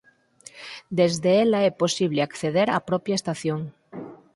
[0.99, 3.61] Desde ela é posible acceder á propia estación.